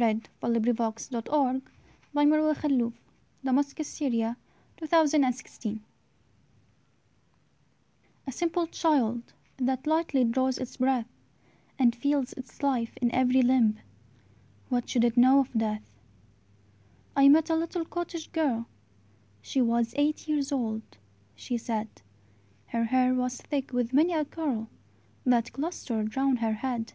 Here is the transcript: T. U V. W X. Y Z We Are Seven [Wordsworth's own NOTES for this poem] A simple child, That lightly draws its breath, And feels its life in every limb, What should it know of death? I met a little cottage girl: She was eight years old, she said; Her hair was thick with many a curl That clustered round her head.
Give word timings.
T. 0.00 0.22
U 0.44 0.60
V. 0.60 0.72
W 0.72 0.80
X. 0.90 1.10
Y 1.10 1.20
Z 1.20 1.28
We 1.28 1.34
Are 1.34 1.60
Seven 2.14 2.30
[Wordsworth's 2.30 2.64
own 2.64 2.94
NOTES 3.42 3.72
for 3.72 5.02
this 5.02 5.58
poem] 5.58 5.84
A 8.24 8.30
simple 8.30 8.68
child, 8.68 9.32
That 9.56 9.88
lightly 9.88 10.22
draws 10.22 10.58
its 10.58 10.76
breath, 10.76 11.08
And 11.80 11.96
feels 11.96 12.32
its 12.34 12.62
life 12.62 12.96
in 12.98 13.12
every 13.12 13.42
limb, 13.42 13.80
What 14.68 14.88
should 14.88 15.02
it 15.02 15.16
know 15.16 15.40
of 15.40 15.52
death? 15.52 15.82
I 17.16 17.28
met 17.28 17.50
a 17.50 17.56
little 17.56 17.84
cottage 17.84 18.30
girl: 18.30 18.68
She 19.42 19.60
was 19.60 19.94
eight 19.96 20.28
years 20.28 20.52
old, 20.52 20.82
she 21.34 21.58
said; 21.58 21.88
Her 22.68 22.84
hair 22.84 23.14
was 23.14 23.40
thick 23.42 23.72
with 23.72 23.92
many 23.92 24.12
a 24.14 24.24
curl 24.24 24.68
That 25.24 25.52
clustered 25.52 26.16
round 26.16 26.38
her 26.38 26.52
head. 26.52 26.92